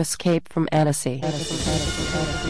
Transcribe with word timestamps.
Escape 0.00 0.48
from 0.48 0.68
Annecy. 0.70 1.20
Annecy, 1.24 1.56
Annecy, 1.68 2.14
Annecy 2.14 2.48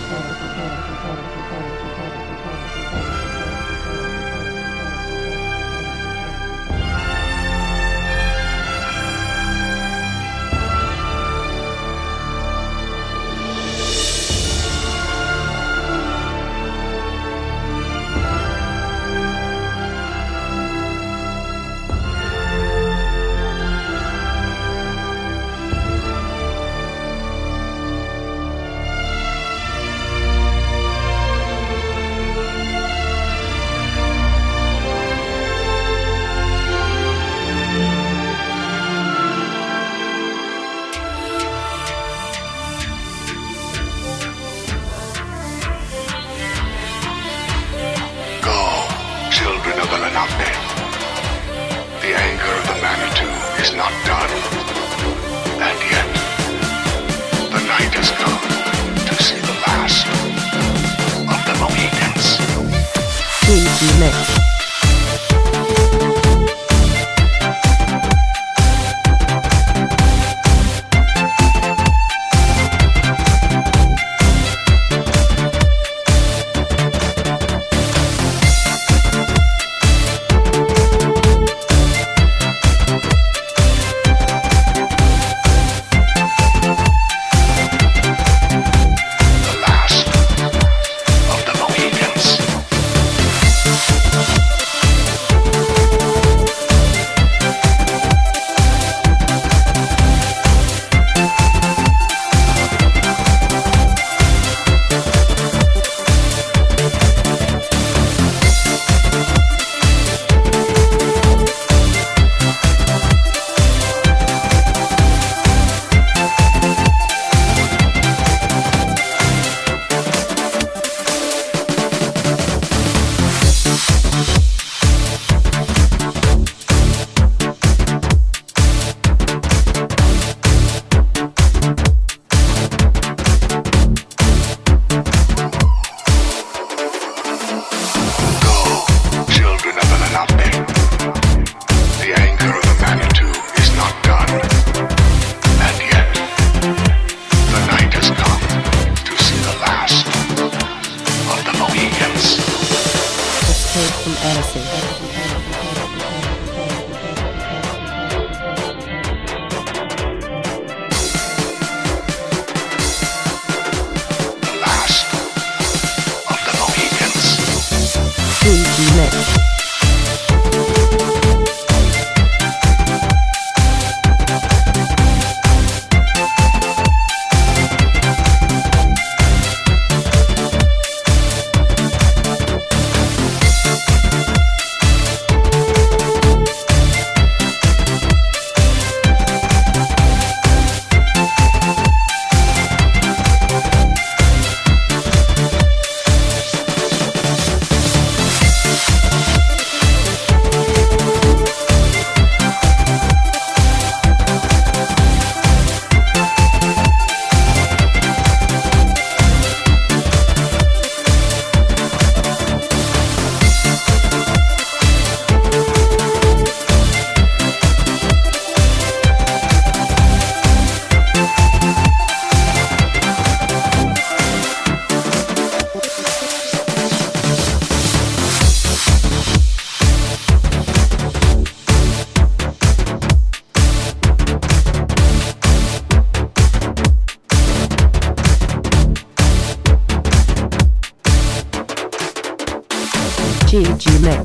KG 243.58 244.00
Mix. 244.02 244.22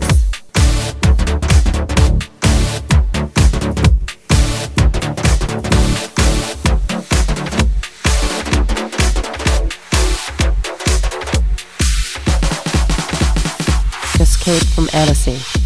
Escape 14.21 14.67
from 14.75 14.87
Alice. 14.93 15.62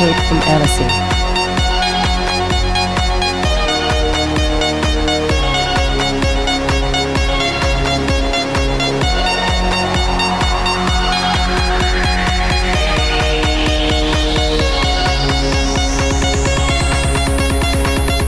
Escape 0.00 0.16
from 0.28 0.38
Alice. 0.38 0.78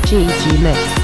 GG 0.05 0.63
Mix. 0.63 1.02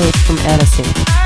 from 0.00 0.38
Addison. 0.38 1.19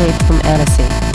escape 0.00 0.26
from 0.26 0.40
Annecy. 0.44 1.09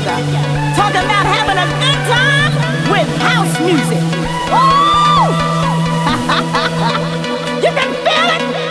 together. 0.00 0.16
Talking 0.74 1.04
about 1.04 1.26
having 1.26 1.58
a 1.58 1.66
good 1.78 2.00
time 2.10 2.52
with 2.90 3.08
house 3.22 3.60
music. 3.60 4.02
Woo! 4.50 5.30
you 7.62 7.70
can 7.70 7.90
feel 8.02 8.28
it. 8.58 8.63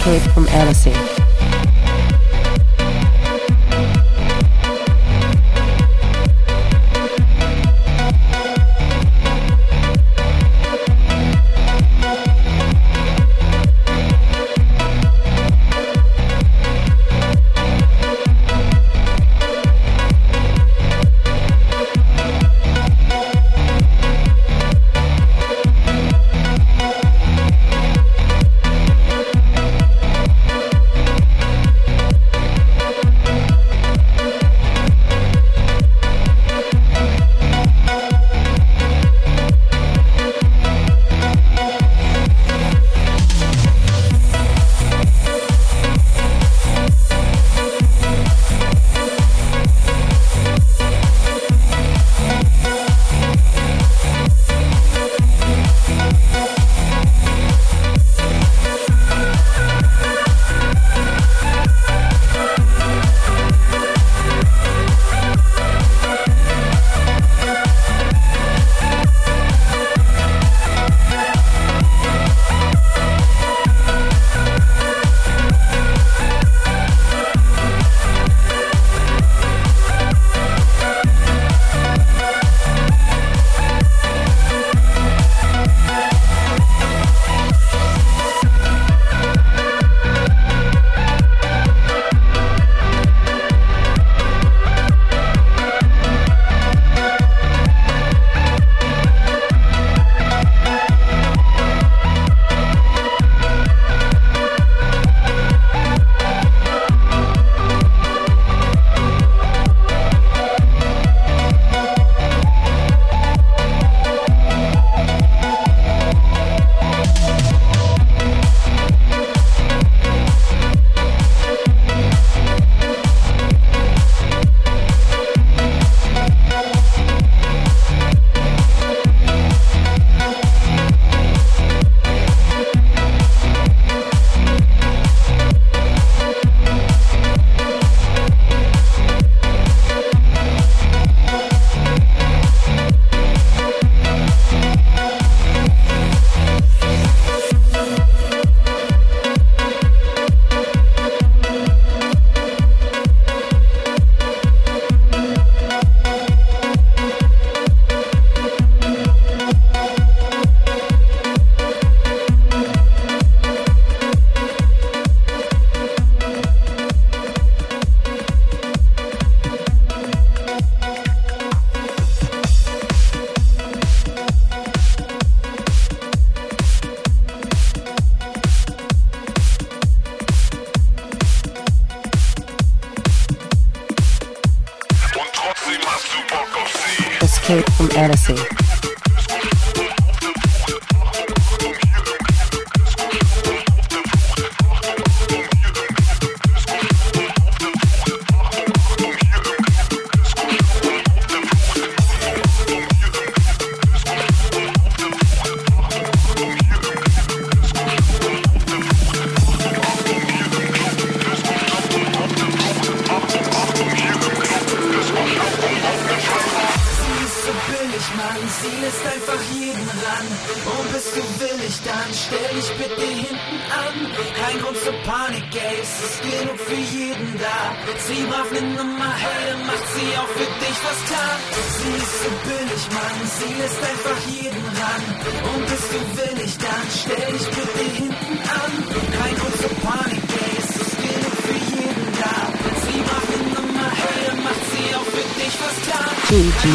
escape 0.00 0.32
from 0.32 0.48
Annecy. 0.48 1.09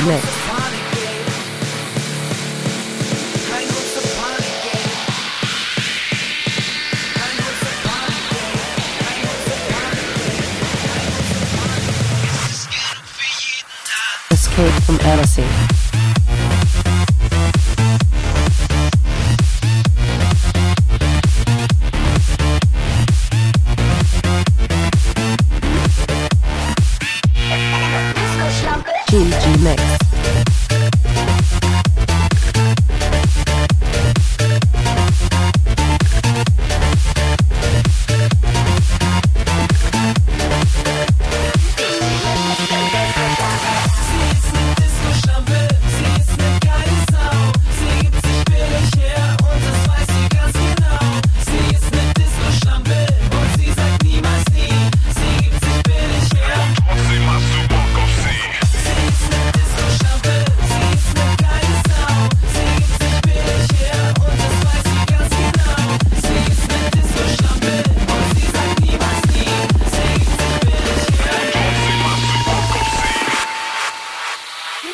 mix. 0.06 0.24
Escape 14.32 14.84
from 14.84 15.00
Annecy. 15.02 15.65
Sie 74.86 74.92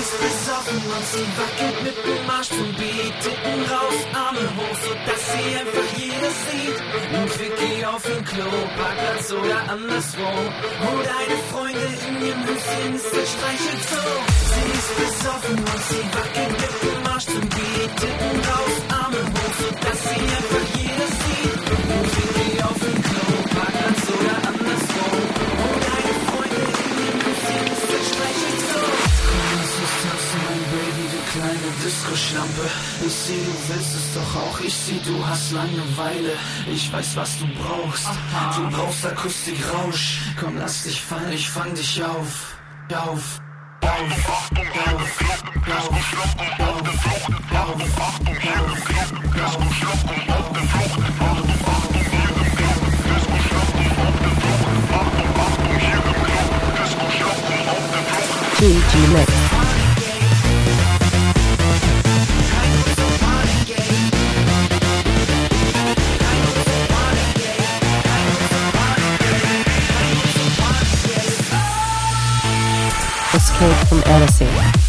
ist 0.00 0.16
besoffen 0.18 0.78
und 0.78 1.06
sie 1.12 1.26
wackelt 1.36 1.78
mit 1.82 1.96
dem 1.96 2.30
Arsch 2.30 2.48
zum 2.48 2.72
Beat. 2.74 3.20
Titten 3.20 3.60
raus, 3.70 3.98
Arme 4.14 4.48
hoch, 4.56 4.76
sodass 4.82 5.22
sie 5.32 5.48
einfach 5.60 5.88
jeder 5.96 6.30
sieht. 6.46 6.78
Ein 7.12 7.28
Quickie 7.28 7.84
auf 7.84 8.02
dem 8.02 8.24
Klo, 8.24 8.50
Parkplatz 8.78 9.30
oder 9.32 9.60
anderswo. 9.70 10.30
Wo 10.80 11.02
deine 11.02 11.36
Freunde 11.50 11.86
in 12.08 12.16
ihrem 12.26 12.42
Höschen, 12.46 12.94
ist 12.96 13.12
der 13.14 13.26
Streichel. 13.32 13.78
Sie 14.52 14.68
ist 14.78 14.90
besoffen 14.96 15.58
und 15.58 15.82
sie 15.88 16.04
wackelt 16.16 16.54
mit 16.62 16.74
dem 16.82 17.04
Arsch 17.12 17.26
zum 17.26 17.40
Beat. 17.40 17.90
Titten 18.00 18.38
raus, 18.48 18.76
Arme 19.02 19.20
hoch, 19.20 19.54
sodass 19.60 20.00
sie 20.02 20.22
einfach 20.38 20.67
bist 31.88 32.10
Geschlampe. 32.10 32.68
Ich 33.06 33.12
sehe, 33.14 33.42
du 33.48 33.54
willst 33.68 33.94
es 33.94 34.12
doch 34.12 34.36
auch. 34.42 34.60
Ich 34.60 34.74
sehe, 34.74 35.00
du 35.00 35.26
hast 35.26 35.52
Langeweile. 35.52 36.32
Ich 36.70 36.92
weiß, 36.92 37.16
was 37.16 37.38
du 37.38 37.46
brauchst. 37.60 38.08
Du 38.56 38.76
brauchst 38.76 39.06
Akustikrausch. 39.06 40.18
Komm, 40.38 40.58
lass 40.58 40.82
dich 40.82 41.00
fallen. 41.00 41.32
Ich 41.32 41.48
fang 41.48 41.74
dich 41.74 42.02
auf. 42.04 42.58
Auf. 42.94 43.40
Achtung, 43.80 44.66
hier 44.74 44.92
im 44.92 45.04
Club, 45.18 45.40
Disco 45.64 45.98
schlucken, 46.08 46.48
auf 46.68 46.82
der 46.82 46.92
Flucht. 46.92 47.32
Achtung, 47.54 47.92
Achtung, 48.06 48.36
hier 48.44 48.60
im 48.68 48.74
Club, 48.84 49.08
Disco 49.32 49.68
schlucken, 49.78 50.18
auf 50.36 50.48
der 50.52 50.64
Flucht. 50.72 50.96
Achtung, 51.28 51.60
Achtung, 51.72 52.06
hier 52.12 52.28
im 52.28 52.50
Club, 52.58 52.78
Disco 53.08 53.36
schlucken, 53.48 53.86
auf 54.04 54.16
der 54.24 54.34
Flucht. 54.40 54.86
Achtung, 55.00 55.30
Achtung, 55.46 55.76
hier 55.84 56.00
im 56.04 56.16
Club, 56.26 56.48
Disco 56.76 57.06
schlucken, 57.16 57.58
auf 57.72 57.84
der 57.92 58.02
Flucht. 59.16 59.37
Kate 73.58 73.88
from 73.88 74.02
Annecy. 74.06 74.87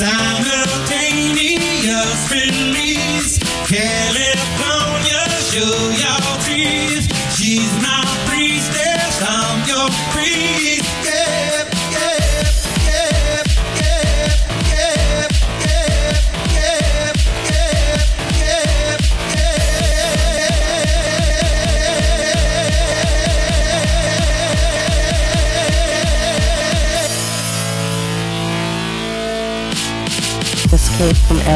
Peace. 0.00 0.29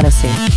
Escape 0.02 0.53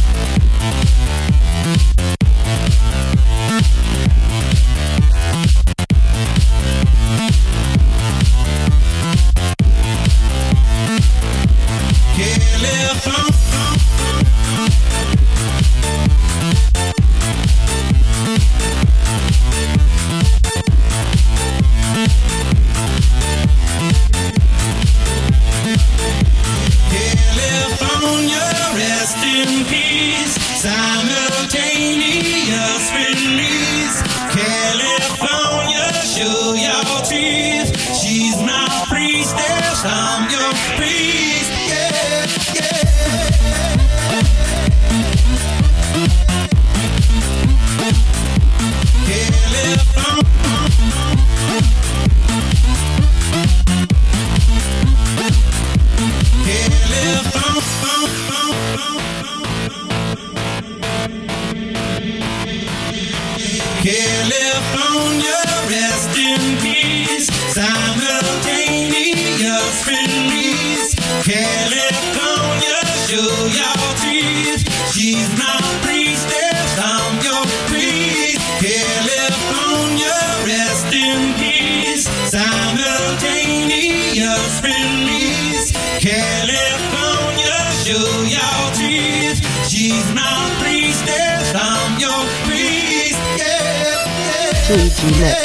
yeah. 94.69 94.75
Mix. 94.75 95.39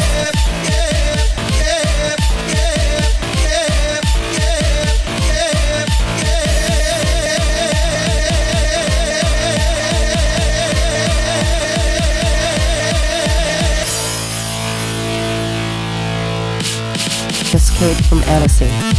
Escape 17.55 18.05
from 18.07 18.23
Annecy. 18.25 18.92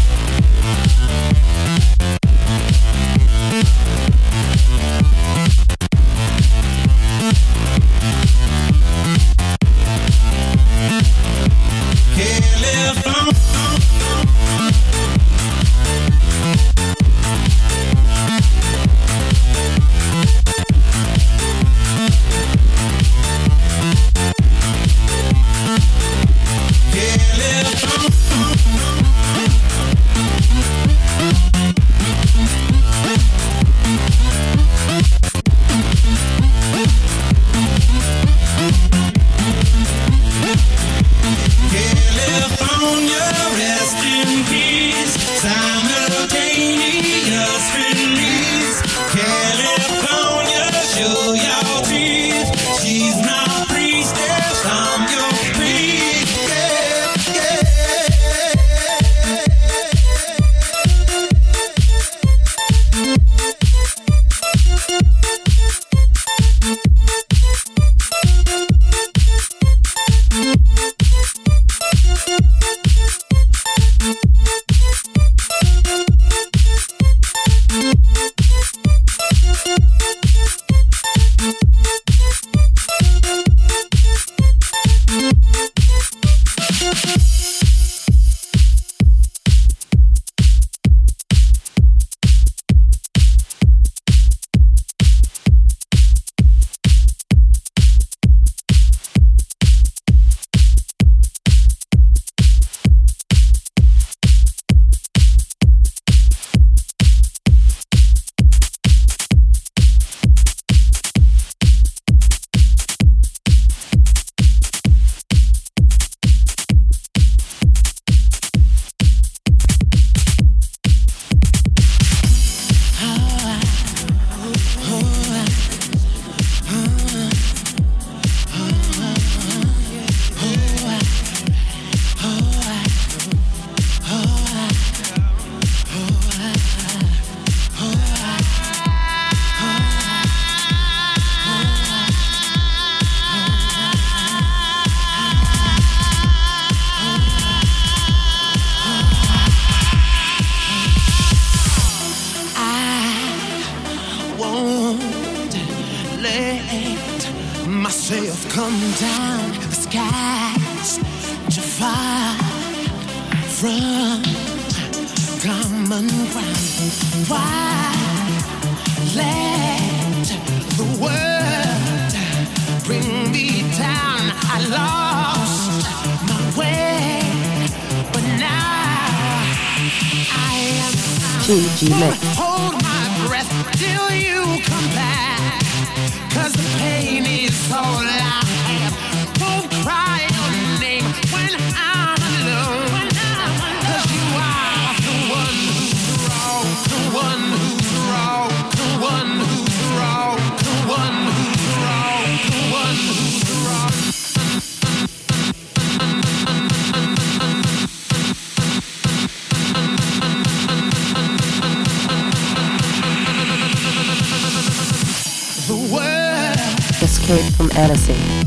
Escape 217.76 218.43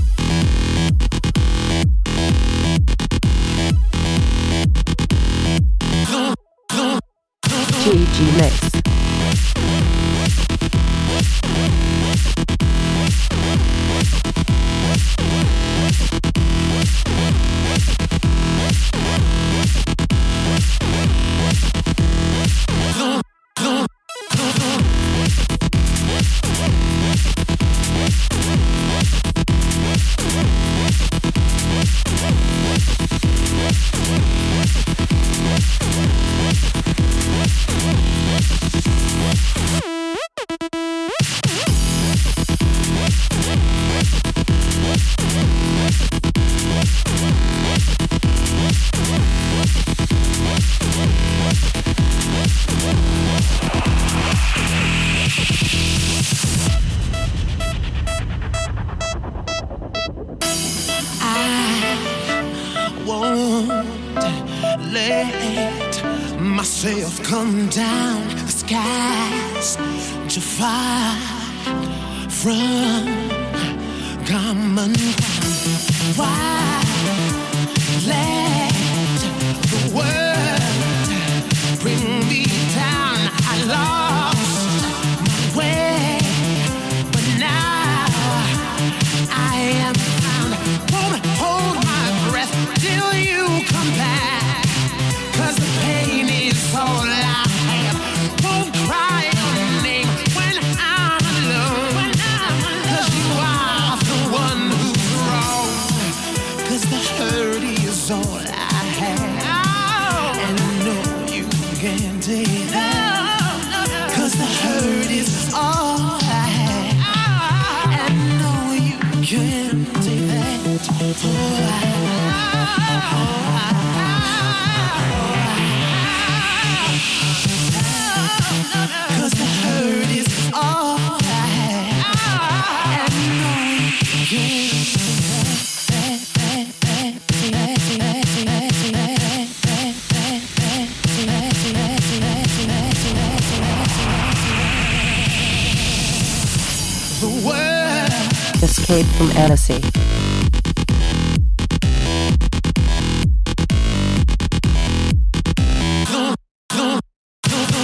Annecy. 149.56 149.80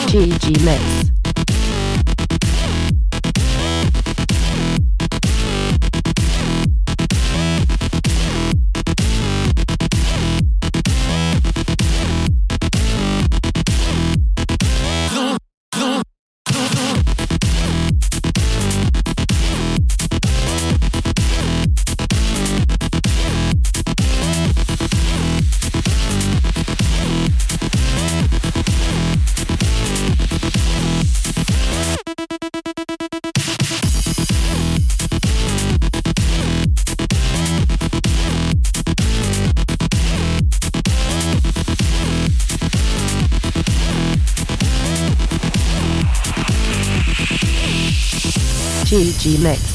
GG 0.08 0.64
Mix. 0.64 1.01
GG 49.02 49.36
Mix. 49.42 49.71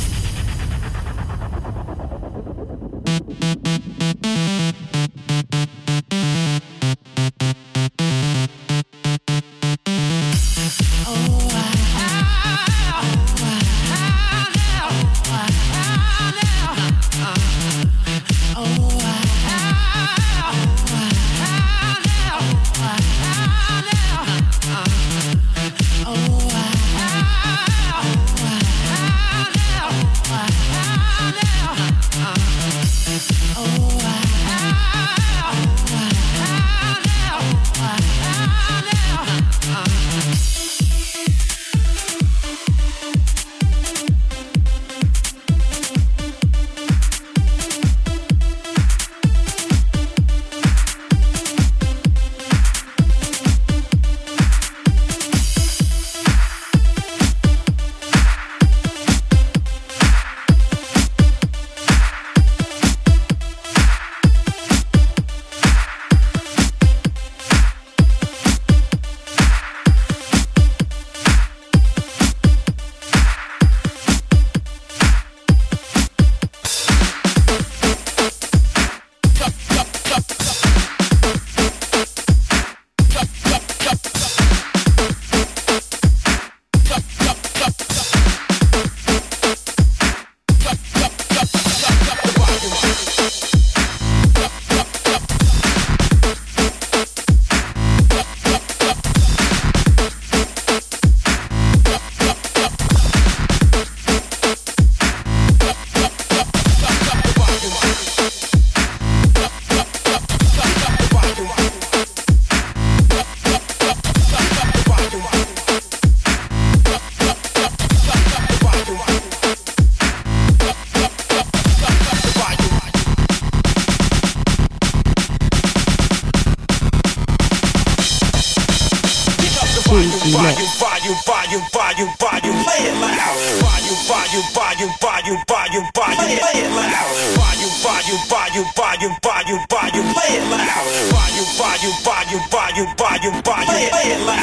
volume, 132.19 132.59
play 132.65 132.81
it 132.89 132.95
loud. 132.97 133.37
Volume, 133.61 134.01
volume, 134.09 134.47
volume, 134.53 134.93
volume, 135.01 135.41
volume, 135.47 135.87
volume, 135.93 136.37
play 136.41 136.57
it 136.61 136.71
loud. 136.73 136.91
Volume, 137.37 137.75
volume, 137.81 138.21
volume, 138.27 138.67
volume, 138.75 139.15
volume, 139.21 139.63
volume, 139.69 140.07
play 140.13 140.31
it 140.37 140.45
loud. 140.49 140.67
Volume, 141.13 141.51
volume, 141.57 141.97
volume, 142.03 142.43
volume, 142.49 142.91
volume, 142.97 143.37
volume, 143.43 143.89
play 143.93 144.07
it 144.11 144.21
loud. 144.25 144.41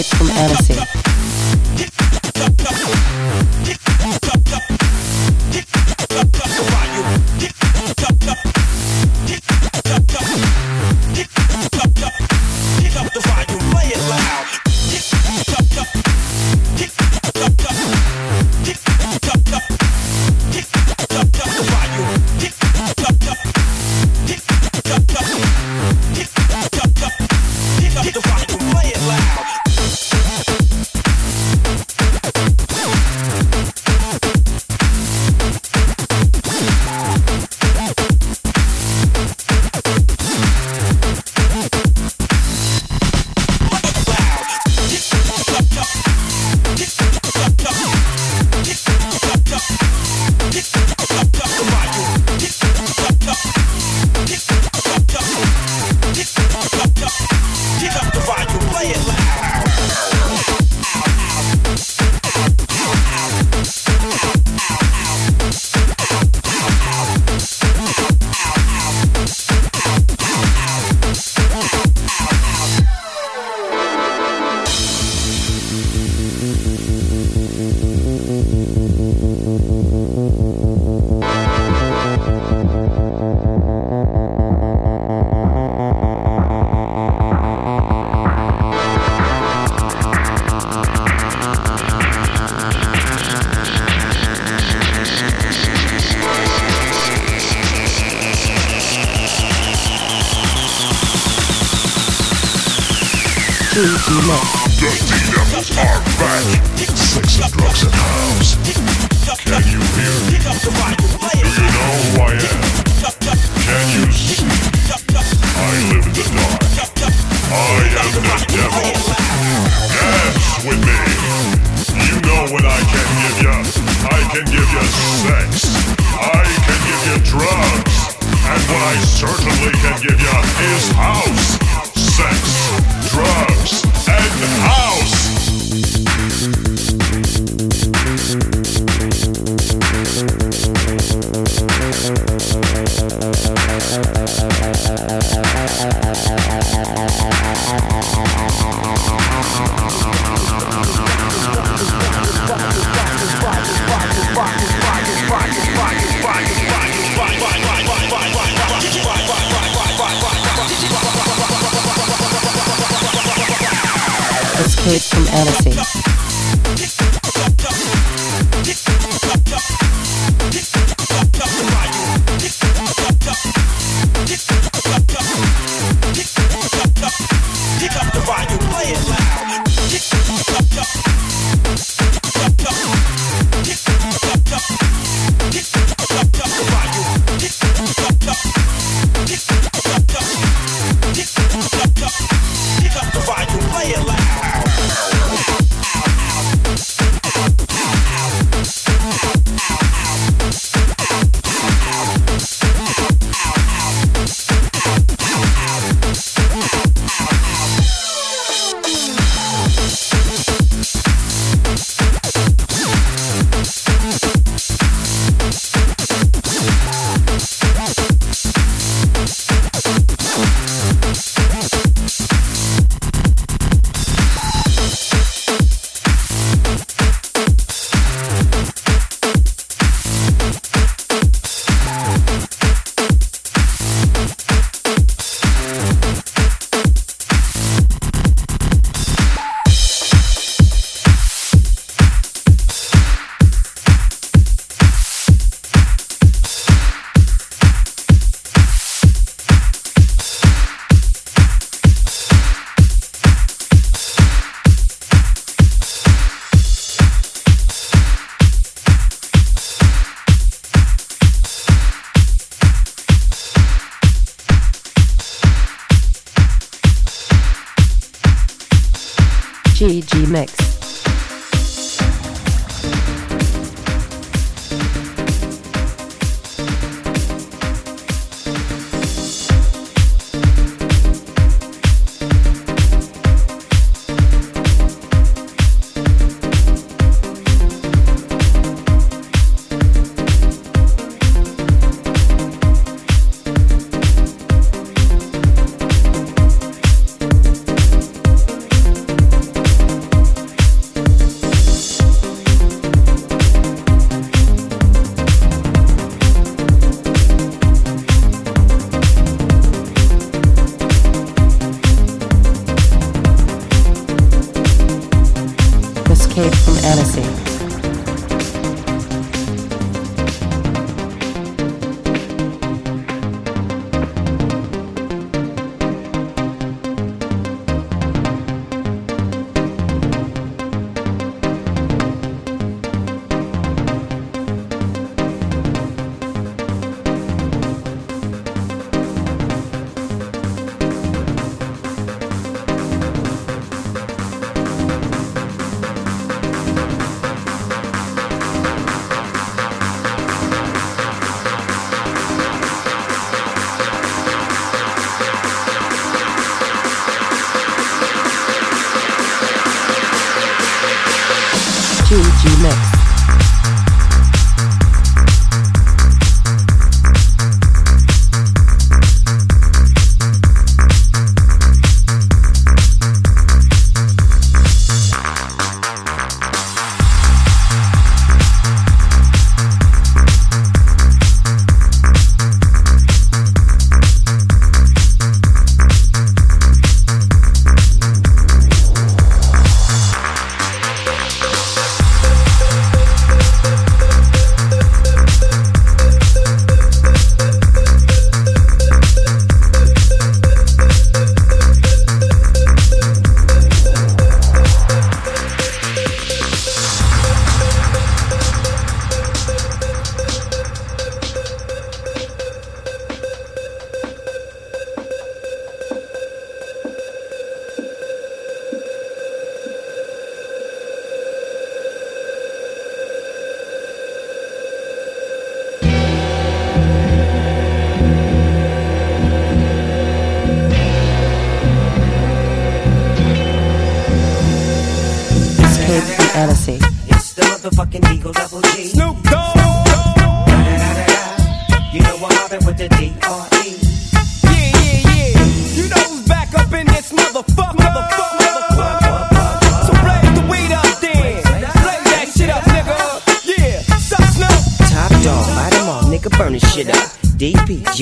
From 0.01 0.31
Annecy. 0.31 1.12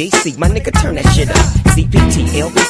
DPGC, 0.01 0.39
my 0.39 0.49
nigga, 0.49 0.73
turn 0.81 0.95
that 0.95 1.05
shit 1.13 1.29
up. 1.29 1.37
CPT, 1.77 2.25
LBC, 2.41 2.70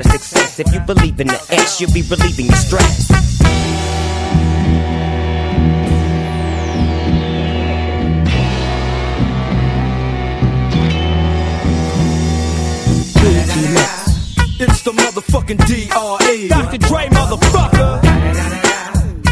of 0.05 0.11
success. 0.11 0.59
If 0.59 0.73
you 0.73 0.79
believe 0.81 1.19
in 1.19 1.27
the 1.27 1.39
ass, 1.51 1.79
you'll 1.79 1.93
be 1.93 2.01
relieving 2.03 2.47
your 2.47 2.55
stress. 2.55 3.09
It's 14.63 14.83
the 14.83 14.91
motherfucking 14.91 15.65
D.R.E. 15.65 16.47
Dr. 16.49 16.77
Dre, 16.77 17.07
motherfucker. 17.07 17.99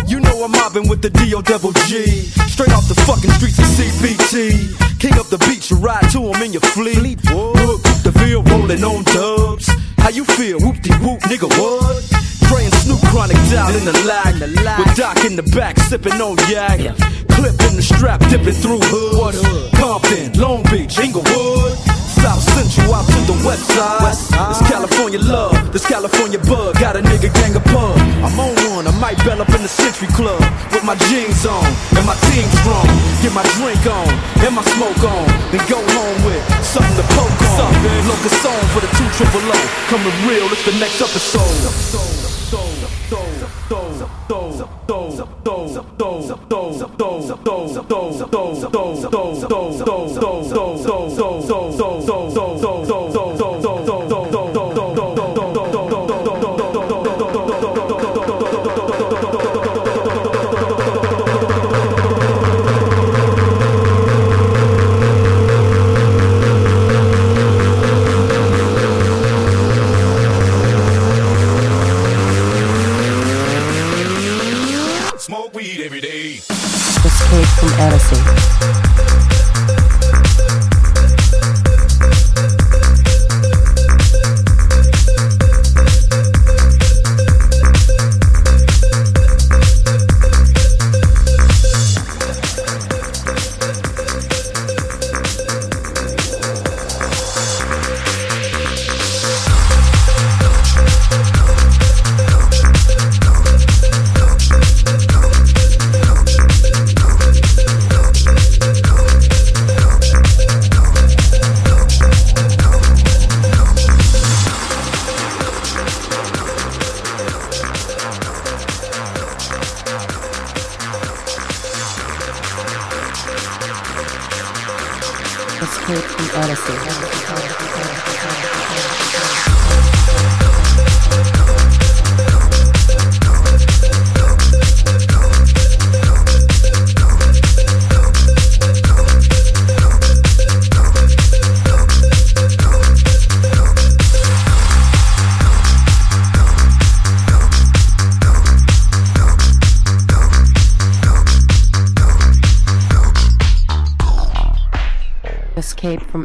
You 0.10 0.20
know 0.20 0.44
I'm 0.44 0.52
mobbing 0.52 0.90
with 0.90 1.04
the 1.04 1.12
D.O. 1.12 1.42
double 1.44 1.72
G. 1.86 2.06
Straight 2.50 2.74
off 2.74 2.88
the 2.88 2.96
fucking 3.06 3.30
streets 3.32 3.60
of 3.60 3.66
CPT. 3.66 5.00
King 5.00 5.20
up 5.20 5.28
the 5.28 5.38
beach, 5.48 5.70
you 5.70 5.78
ride 5.78 6.10
to 6.12 6.20
him 6.34 6.42
in 6.42 6.52
your 6.52 6.62
fleet. 6.62 6.98
Look, 6.98 7.82
the 8.02 8.12
Ville 8.16 8.42
rolling 8.44 8.84
on 8.84 9.04
dubs. 9.04 9.70
How 10.00 10.10
you 10.10 10.26
feel? 10.26 10.60
Whoop 10.60 10.82
de 10.82 10.94
whoop, 11.00 11.20
nigga, 11.22 11.48
what? 11.60 12.04
And 12.50 12.74
Snoop 12.82 13.00
Chronic 13.14 13.38
down 13.50 13.74
in 13.76 13.86
the 13.86 13.94
lag. 14.06 14.34
With 14.80 14.96
Doc 14.98 15.24
in 15.24 15.36
the 15.36 15.44
back, 15.56 15.78
sipping 15.78 16.20
on 16.20 16.36
yak. 16.50 16.80
Clip 17.30 17.56
in 17.70 17.76
the 17.78 17.82
strap, 17.82 18.20
dipping 18.28 18.58
through 18.58 18.82
hood. 18.82 19.36
Compton, 19.78 20.34
Long 20.34 20.64
Beach, 20.64 20.98
Inglewood. 21.00 21.78
South 22.20 22.42
Central 22.42 22.94
out 22.94 23.06
to 23.08 23.20
the 23.32 23.38
west 23.48 23.64
side. 23.70 24.02
This 24.50 24.68
California 24.68 25.20
love, 25.20 25.72
this 25.72 25.88
California 25.88 26.40
bug. 26.40 26.76
Got 26.80 26.98
a 26.98 27.02
nigga 27.02 27.32
gang 27.34 27.56
of 27.56 27.64
pub. 27.66 27.96
I'm 28.26 28.40
on 28.40 28.54
one, 28.76 28.79
might 29.00 29.18
bell 29.24 29.42
up 29.42 29.50
in 29.56 29.64
the 29.64 29.72
Century 29.72 30.08
Club. 30.12 30.40
With 30.72 30.84
my 30.84 30.96
jeans 31.08 31.46
on, 31.48 31.66
and 31.96 32.06
my 32.06 32.16
team 32.30 32.46
strong. 32.62 32.88
Get 33.24 33.34
my 33.34 33.44
drink 33.58 33.80
on, 33.88 34.12
and 34.44 34.54
my 34.54 34.64
smoke 34.76 35.04
on. 35.04 35.26
Then 35.52 35.64
go 35.72 35.80
home 35.80 36.20
with 36.28 36.44
something 36.64 36.96
to 37.00 37.06
poke 37.16 37.42
on. 37.56 37.72
Locus 38.06 38.36
song 38.44 38.64
for 38.76 38.84
the 38.84 38.92
two 39.00 39.08
triple 39.16 39.42
O. 39.42 39.60
Coming 39.88 40.16
real, 40.28 40.46
it's 40.52 40.64
the 40.68 40.76
next 40.78 41.02
episode. 41.02 41.80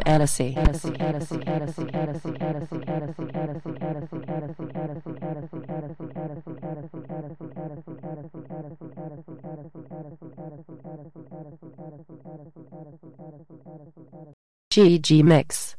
From 0.01 0.13
Odyssey. 0.13 0.53
GG 14.71 15.23
Mix. 15.23 15.75